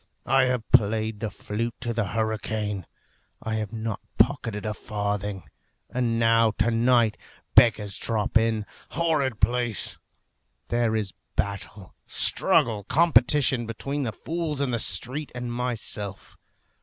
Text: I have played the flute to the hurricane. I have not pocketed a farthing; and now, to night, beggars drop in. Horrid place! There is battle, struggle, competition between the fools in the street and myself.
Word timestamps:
I 0.25 0.45
have 0.45 0.63
played 0.71 1.19
the 1.19 1.29
flute 1.29 1.75
to 1.81 1.93
the 1.93 2.05
hurricane. 2.07 2.87
I 3.39 3.57
have 3.57 3.71
not 3.71 3.99
pocketed 4.17 4.65
a 4.65 4.73
farthing; 4.73 5.43
and 5.91 6.17
now, 6.17 6.53
to 6.57 6.71
night, 6.71 7.17
beggars 7.53 7.99
drop 7.99 8.35
in. 8.35 8.65
Horrid 8.89 9.39
place! 9.39 9.99
There 10.69 10.95
is 10.95 11.13
battle, 11.35 11.93
struggle, 12.07 12.83
competition 12.85 13.67
between 13.67 14.01
the 14.01 14.11
fools 14.11 14.59
in 14.59 14.71
the 14.71 14.79
street 14.79 15.31
and 15.35 15.53
myself. 15.53 16.35